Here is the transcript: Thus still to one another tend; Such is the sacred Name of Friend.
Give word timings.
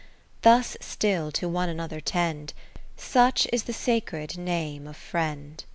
Thus 0.41 0.75
still 0.81 1.31
to 1.33 1.47
one 1.47 1.69
another 1.69 1.99
tend; 2.01 2.53
Such 2.97 3.45
is 3.53 3.65
the 3.65 3.71
sacred 3.73 4.35
Name 4.35 4.87
of 4.87 4.97
Friend. 4.97 5.63